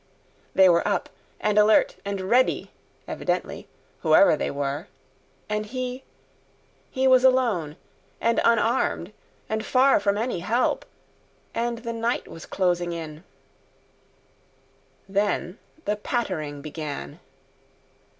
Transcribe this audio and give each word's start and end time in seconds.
They 0.55 0.67
were 0.67 0.87
up 0.87 1.09
and 1.39 1.59
alert 1.59 1.97
and 2.03 2.21
ready, 2.21 2.71
evidently, 3.07 3.67
whoever 3.99 4.35
they 4.35 4.49
were! 4.49 4.87
And 5.47 5.67
he—he 5.67 7.07
was 7.07 7.23
alone, 7.23 7.75
and 8.19 8.41
unarmed, 8.43 9.13
and 9.47 9.63
far 9.63 9.99
from 9.99 10.17
any 10.17 10.39
help; 10.39 10.85
and 11.53 11.77
the 11.83 11.93
night 11.93 12.27
was 12.27 12.47
closing 12.47 12.93
in. 12.93 13.23
Then 15.07 15.59
the 15.85 15.97
pattering 15.97 16.63
began. 16.63 17.19